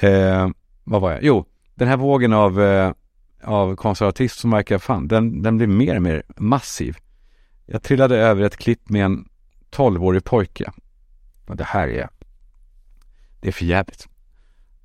[0.00, 0.48] Eh,
[0.84, 1.22] vad var jag?
[1.22, 2.92] Jo, den här vågen av, eh,
[3.42, 6.96] av konservatism som verkar, fan, den, den blir mer och mer massiv.
[7.66, 9.28] Jag trillade över ett klipp med en
[9.70, 10.72] 12-årig pojke.
[11.46, 12.08] Och det här är,
[13.40, 14.08] det är för jävligt.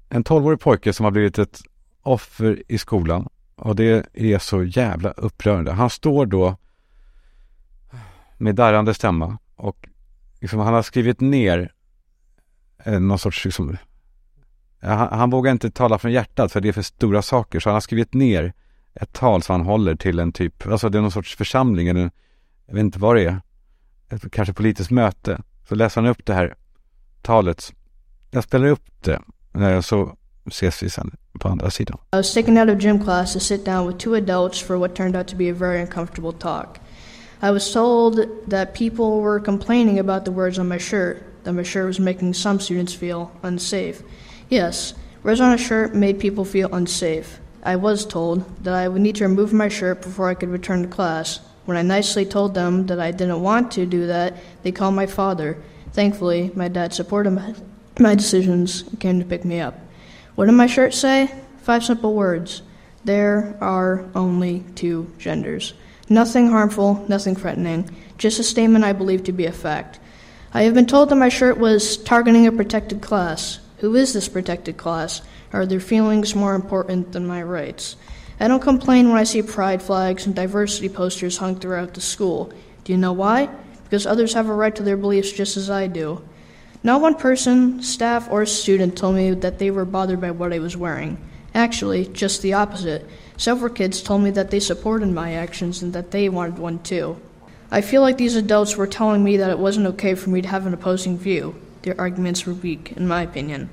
[0.10, 1.62] En 12-årig pojke som har blivit ett
[2.02, 3.30] offer i skolan
[3.62, 5.72] och det är så jävla upprörande.
[5.72, 6.58] Han står då
[8.38, 9.88] med darrande stämma och
[10.40, 11.72] liksom, han har skrivit ner
[12.84, 13.78] eh, någon sorts liksom,
[14.82, 17.76] han, han vågar inte tala från hjärtat för det är för stora saker så han
[17.76, 18.54] har skrivit ner
[18.94, 22.12] ett tal som han håller till en typ, alltså det är någon sorts församling eller
[22.66, 23.42] jag vet inte vad det är,
[24.10, 25.42] ett kanske politiskt möte.
[25.70, 26.56] Så läser han upp det här
[27.22, 27.74] talet.
[28.32, 29.22] Jag spelar upp det
[29.54, 30.18] eh, så
[30.52, 31.98] ses vi sen på andra sidan.
[32.14, 34.96] I was taken out of gym class to sit down with two adults for what
[34.96, 36.80] turned out to be a very uncomfortable talk.
[37.42, 41.64] I was told that people were complaining about the words on my shirt, that my
[41.64, 44.04] shirt was making some students feel unsafe.
[44.50, 47.40] Yes, words on a shirt made people feel unsafe.
[47.64, 50.84] I was told that I would need to remove my shirt before I could return
[50.84, 51.40] to class.
[51.66, 55.08] When I nicely told them that I didn't want to do that, they called my
[55.08, 55.58] father.
[55.94, 57.56] Thankfully, my dad supported my,
[58.00, 59.80] my decisions and came to pick me up.
[60.36, 61.34] What did my shirt say?
[61.60, 62.62] Five simple words.
[63.04, 65.74] There are only two genders.
[66.10, 70.00] Nothing harmful, nothing threatening, just a statement I believe to be a fact.
[70.54, 73.60] I have been told that my shirt was targeting a protected class.
[73.78, 75.22] Who is this protected class?
[75.54, 77.96] Are their feelings more important than my rights?
[78.40, 82.52] I don't complain when I see pride flags and diversity posters hung throughout the school.
[82.84, 83.50] Do you know why?
[83.84, 86.24] Because others have a right to their beliefs just as I do.
[86.84, 90.60] Not one person, staff, or student told me that they were bothered by what I
[90.60, 91.18] was wearing.
[91.54, 93.08] Actually, just the opposite.
[93.38, 97.20] Several kids told me that they supported my actions and that they wanted one too.
[97.70, 100.48] I feel like these adults were telling me that it wasn't okay for me to
[100.48, 101.56] have an opposing view.
[101.84, 103.70] Their arguments were weak, in my opinion.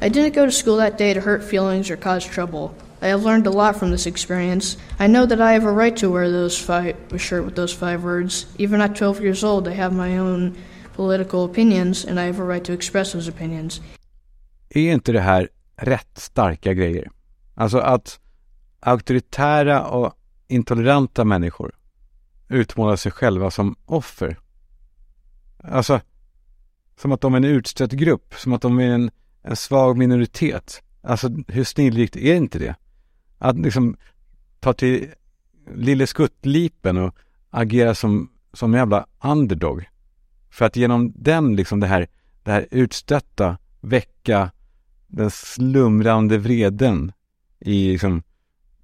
[0.00, 2.74] I didn't go to school that day to hurt feelings or cause trouble.
[3.02, 4.76] I have learned a lot from this experience.
[4.98, 7.72] I know that I have a right to wear those five, a shirt with those
[7.72, 8.46] five words.
[8.58, 10.56] Even at 12 years old, I have my own
[10.96, 13.82] political opinions and I have a right to express those opinions.
[14.68, 17.10] Är inte det här rätt starka grejer?
[17.54, 18.20] Alltså att
[18.80, 20.14] auktoritära och
[20.48, 21.74] intoleranta människor
[22.48, 24.38] utmålar sig själva som offer.
[25.58, 26.00] Alltså,
[27.00, 29.10] som att de är en utstött grupp, som att de är en,
[29.42, 30.82] en svag minoritet.
[31.02, 32.74] Alltså, hur snillrikt är inte det?
[33.38, 33.96] Att liksom
[34.60, 35.10] ta till
[35.74, 37.14] lille skuttlipen och
[37.50, 39.88] agera som, som en jävla underdog.
[40.54, 42.06] För att genom den, liksom det här,
[42.42, 44.50] det här utstötta, väcka
[45.06, 47.12] den slumrande vreden
[47.60, 48.22] i, liksom,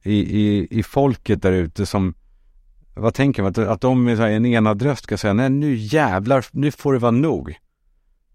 [0.02, 2.14] i, i, i folket där ute som,
[2.94, 6.46] vad tänker man, att, att de med en enad röst ska säga, nej nu jävlar,
[6.50, 7.54] nu får det vara nog.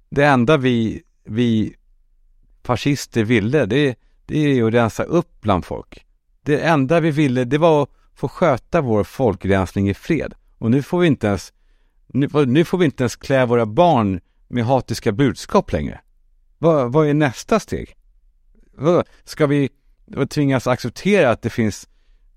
[0.09, 1.75] Det enda vi, vi
[2.63, 6.05] fascister ville, det, det är att rensa upp bland folk.
[6.43, 10.33] Det enda vi ville, det var att få sköta vår folkrensning i fred.
[10.57, 11.53] Och nu får vi inte ens,
[12.07, 16.01] nu, nu får vi inte ens klä våra barn med hatiska budskap längre.
[16.57, 17.95] Vad, vad är nästa steg?
[19.23, 19.69] Ska vi
[20.29, 21.87] tvingas acceptera att det finns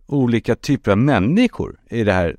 [0.06, 2.36] olika typer av människor i det här?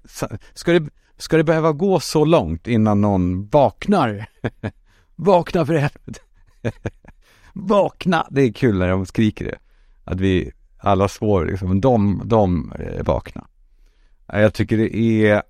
[0.54, 4.26] Ska det, ska det behöva gå så långt innan någon vaknar?
[5.16, 6.20] Vakna för helvete!
[7.54, 8.28] Vakna!
[8.32, 9.58] Det är kul när de skriker det.
[10.04, 13.48] Att vi alla svår liksom, de, de eh, vakna.
[14.28, 15.44] Jag tycker det är,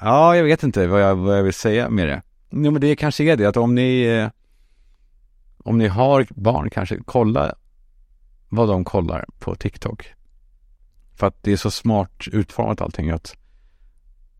[0.00, 2.22] ja jag vet inte vad jag, vad jag vill säga med det.
[2.50, 4.28] Jo men det kanske är det att om ni, eh,
[5.58, 7.54] om ni har barn kanske, kolla
[8.48, 10.14] vad de kollar på TikTok.
[11.14, 13.36] För att det är så smart utformat allting att,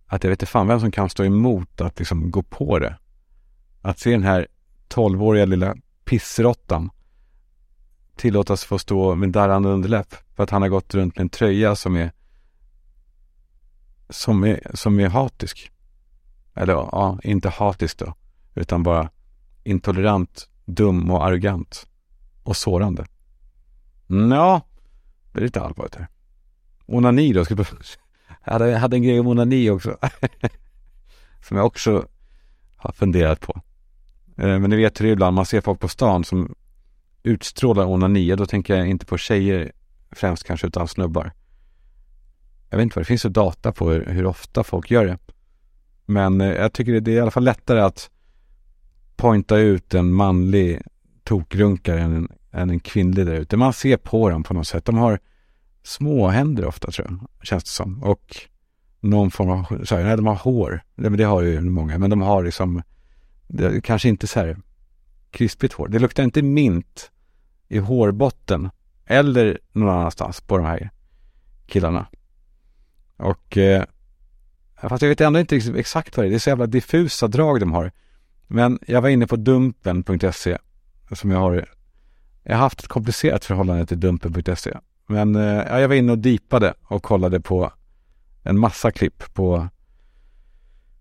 [0.07, 2.99] att jag vet inte fan vem som kan stå emot att liksom gå på det.
[3.83, 4.47] Att se den här
[4.89, 6.91] tolvåriga lilla pissrottan
[8.17, 11.77] tillåtas få stå med darrande underläpp för att han har gått runt med en tröja
[11.77, 12.13] som är
[14.11, 15.71] som är, som är hatisk.
[16.55, 18.15] Eller ja, inte hatisk då,
[18.55, 19.11] utan bara
[19.65, 21.87] intolerant, dum och arrogant
[22.43, 23.07] och sårande.
[24.07, 24.61] Ja,
[25.33, 26.07] det är lite allvarligt här.
[26.87, 27.45] Onani då,
[28.45, 29.97] jag hade, jag hade en grej om onani också.
[31.49, 32.07] som jag också
[32.77, 33.61] har funderat på.
[34.37, 36.55] Eh, men ni vet hur det är ibland, man ser folk på stan som
[37.23, 39.73] utstrålar onani, då tänker jag inte på tjejer
[40.11, 41.33] främst kanske, utan snubbar.
[42.71, 45.19] Jag vet inte vad det finns för data på hur, hur ofta folk gör det.
[46.07, 48.11] Men eh, jag tycker det är i alla fall lättare att
[49.17, 50.83] pointa ut en manlig
[51.25, 53.57] tokrunkare än en, än en kvinnlig där ute.
[53.57, 54.85] Man ser på dem på något sätt.
[54.85, 55.21] De har
[55.83, 58.03] små händer ofta tror jag, känns det som.
[58.03, 58.37] Och
[59.01, 62.11] någon form av, så här, nej de har hår, det, det har ju många, men
[62.11, 62.83] de har liksom,
[63.47, 64.57] det, kanske inte så här
[65.31, 65.89] krispigt hår.
[65.89, 67.11] Det luktar inte mint
[67.69, 68.71] i hårbotten
[69.07, 70.91] eller någon annanstans på de här
[71.67, 72.07] killarna.
[73.19, 73.85] Och eh,
[74.81, 76.31] fast jag vet ändå inte exakt vad det är.
[76.31, 77.93] Det är så jävla diffusa drag de har.
[78.47, 80.59] Men jag var inne på dumpen.se
[81.13, 81.69] som jag har.
[82.43, 84.79] Jag har haft ett komplicerat förhållande till dumpen.se.
[85.07, 87.73] Men eh, jag var inne och dipade och kollade på
[88.43, 89.69] en massa klipp på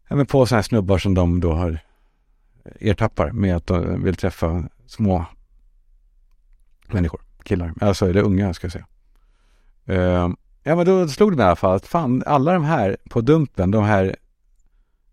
[0.08, 1.80] ja, men på sådana här snubbar som de då har
[2.80, 5.26] ertappar med att de vill träffa små
[6.88, 8.88] människor, killar, alltså eller unga ska jag säga.
[9.86, 10.30] Eh,
[10.68, 13.22] ja men då slog det mig i alla fall att fan alla de här på
[13.22, 14.16] Dumpen, de här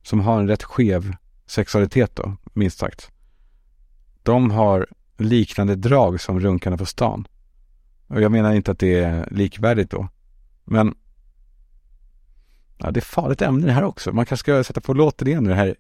[0.03, 3.11] som har en rätt skev sexualitet då, minst sagt.
[4.23, 4.87] De har
[5.17, 7.29] liknande drag som runkarna på stan.
[8.07, 10.09] Och jag menar inte att det är likvärdigt då.
[10.65, 10.95] Men
[12.79, 14.13] ja, det är farligt ämne det här också.
[14.13, 15.77] Man kanske ska sätta på låten igen nu, den här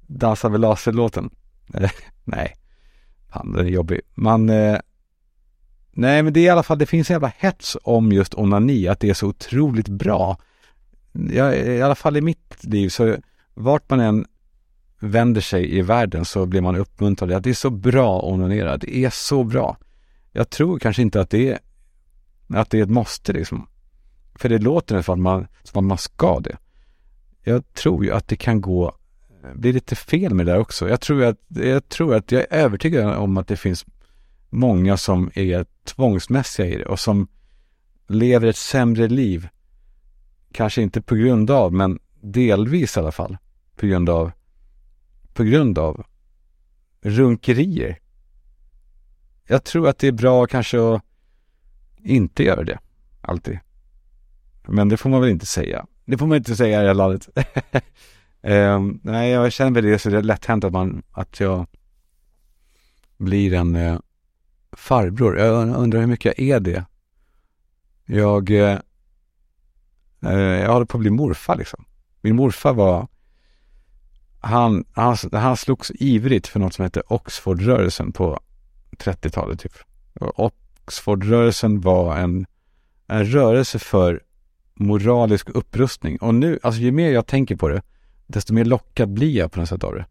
[0.00, 1.30] Dansa med laser-låten.
[2.24, 2.56] nej,
[3.28, 4.00] fan den är jobbig.
[4.14, 4.78] Man, eh,
[5.92, 8.88] nej men det är i alla fall, det finns en jävla hets om just onani,
[8.88, 10.38] att det är så otroligt bra.
[11.12, 13.16] Jag, I alla fall i mitt liv så
[13.54, 14.26] vart man än
[15.00, 18.76] vänder sig i världen så blir man uppmuntrad att det är så bra att onanera,
[18.76, 19.76] det är så bra.
[20.32, 21.58] Jag tror kanske inte att det är,
[22.54, 23.66] att det är ett måste liksom.
[24.34, 26.56] För det låter som att man, som att man ska det.
[27.42, 28.94] Jag tror ju att det kan gå
[29.54, 30.88] bli lite fel med det där också.
[30.88, 33.86] Jag tror att, jag tror att jag är övertygad om att det finns
[34.50, 37.28] många som är tvångsmässiga i det och som
[38.08, 39.48] lever ett sämre liv.
[40.52, 43.36] Kanske inte på grund av, men delvis i alla fall.
[43.76, 44.32] På grund av,
[45.32, 46.04] på grund av
[47.02, 47.98] runkerier.
[49.46, 51.02] Jag tror att det är bra kanske att
[52.02, 52.78] inte göra det,
[53.20, 53.58] alltid.
[54.66, 55.86] Men det får man väl inte säga.
[56.04, 57.28] Det får man inte säga i det här landet.
[58.42, 61.66] Um, nej, jag känner väl det så det är lätt hänt att man, att jag
[63.16, 63.98] blir en uh,
[64.72, 65.38] farbror.
[65.38, 66.84] Jag undrar hur mycket jag är det.
[68.06, 68.78] Jag, eh,
[70.22, 71.84] eh, jag håller på att bli morfar liksom.
[72.20, 73.08] Min morfar var,
[74.40, 78.40] han, han, han slogs ivrigt för något som hette Oxfordrörelsen på
[78.90, 79.72] 30-talet typ.
[80.20, 82.46] Oxfordrörelsen var en,
[83.06, 84.22] en rörelse för
[84.74, 86.16] moralisk upprustning.
[86.16, 87.82] Och nu, alltså ju mer jag tänker på det,
[88.26, 90.06] desto mer lockad blir jag på något sätt av det.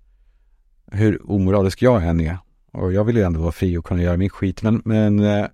[0.92, 2.38] Hur omoralisk jag än är.
[2.72, 4.62] Och jag vill ju ändå vara fri och kunna göra min skit.
[4.62, 5.46] Men, men, eh,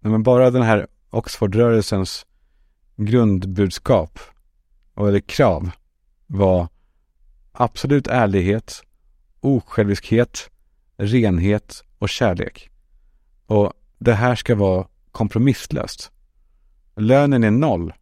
[0.00, 2.26] men bara den här Oxfordrörelsens
[2.96, 4.18] grundbudskap,
[4.96, 5.70] eller krav,
[6.26, 6.68] var
[7.52, 8.82] absolut ärlighet,
[9.40, 10.50] osjälviskhet,
[10.96, 12.70] renhet och kärlek.
[13.46, 16.10] Och det här ska vara kompromisslöst.
[16.96, 17.92] Lönen är noll.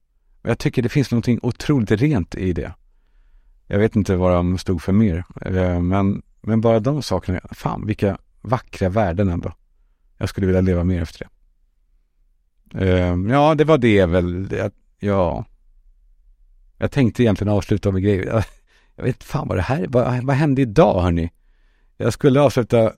[0.43, 2.75] Och jag tycker det finns något otroligt rent i det.
[3.67, 5.25] Jag vet inte vad de stod för mer.
[5.41, 9.53] Eh, men, men bara de sakerna, fan vilka vackra värden ändå.
[10.19, 11.31] Jag skulle vilja leva mer efter det.
[12.75, 14.49] Eh, ja, det var det väl.
[14.99, 15.45] Ja.
[16.79, 18.27] Jag tänkte egentligen avsluta med grejer.
[18.27, 18.45] Jag,
[18.97, 21.31] jag vet fan vad det här vad, vad hände idag hörni?
[21.97, 22.93] Jag skulle avsluta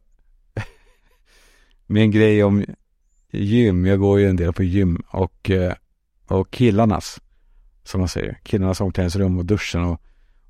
[1.86, 2.64] med en grej om
[3.32, 3.86] gym.
[3.86, 5.74] Jag går ju en del på gym och, eh,
[6.26, 7.20] och killarnas,
[7.84, 10.02] som man säger, killarnas omklädningsrum och duschen och,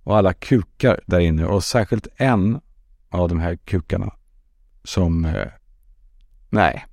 [0.02, 2.60] och alla kukar där inne och särskilt en
[3.08, 4.12] av de här kukarna
[4.84, 5.48] som, eh,
[6.50, 6.84] nej,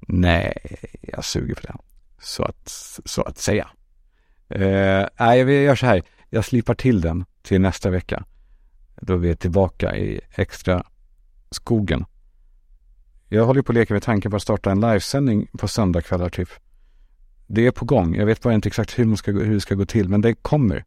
[0.00, 0.54] nej,
[1.00, 1.78] jag suger för den.
[2.20, 2.68] Så att,
[3.04, 3.70] så att säga.
[4.48, 6.02] Eh, nej, jag gör så här.
[6.30, 8.24] Jag slipar till den till nästa vecka.
[9.00, 10.84] Då vi är tillbaka i extra
[11.50, 12.04] skogen.
[13.28, 16.48] Jag håller på att leka med tanken på att starta en livesändning på söndagkvällar typ.
[17.46, 18.14] Det är på gång.
[18.14, 20.34] Jag vet bara inte exakt hur, man ska, hur det ska gå till, men det
[20.34, 20.84] kommer.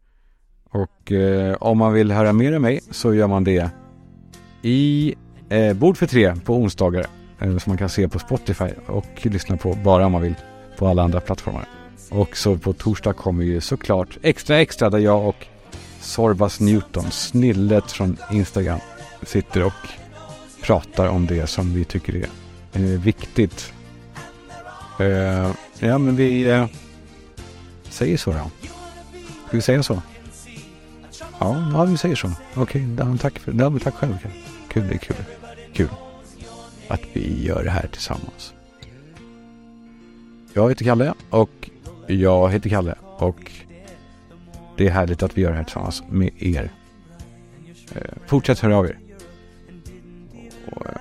[0.63, 3.71] Och eh, om man vill höra mer av mig så gör man det
[4.61, 5.15] i
[5.49, 7.05] eh, Bord för tre på onsdagar.
[7.39, 10.35] Eh, som man kan se på Spotify och lyssna på bara om man vill
[10.77, 11.65] på alla andra plattformar.
[12.09, 15.47] Och så på torsdag kommer ju såklart Extra Extra där jag och
[16.01, 18.79] Sorbas Newton, snillet från Instagram,
[19.21, 19.73] sitter och
[20.61, 22.27] pratar om det som vi tycker är
[22.73, 23.73] eh, viktigt.
[24.99, 26.65] Eh, ja, men vi eh,
[27.89, 28.51] säger så då.
[29.47, 30.01] Ska vi säga så?
[31.39, 32.31] Ja, ja vi säger så.
[32.55, 34.17] Okej, okay, tack för tack själv.
[34.73, 35.15] Kul, det är kul.
[35.73, 35.87] Kul
[36.87, 38.53] att vi gör det här tillsammans.
[40.53, 41.69] Jag heter Kalle och
[42.07, 43.51] jag heter Kalle och
[44.77, 46.71] det är härligt att vi gör det här tillsammans med er.
[47.95, 48.99] Eh, fortsätt höra av er.
[50.71, 50.93] Och, eh,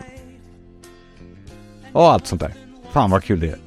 [1.93, 2.55] och allt sånt där.
[2.91, 3.59] Fan vad kul det är.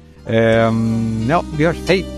[0.66, 1.88] Ehm, ja, vi hörs.
[1.88, 2.15] Hej!